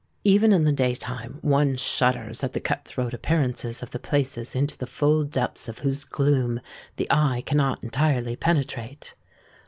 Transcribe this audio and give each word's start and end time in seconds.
Even 0.23 0.51
in 0.51 0.63
the 0.63 0.71
day 0.71 0.95
time 0.95 1.37
one 1.43 1.75
shudders 1.77 2.43
at 2.43 2.53
the 2.53 2.59
cut 2.59 2.85
throat 2.85 3.13
appearance 3.13 3.63
of 3.83 3.91
the 3.91 3.99
places 3.99 4.55
into 4.55 4.75
the 4.75 4.87
full 4.87 5.23
depths 5.23 5.69
of 5.69 5.77
whose 5.85 6.05
gloom 6.05 6.59
the 6.95 7.05
eye 7.11 7.43
cannot 7.45 7.83
entirely 7.83 8.35
penetrate. 8.35 9.13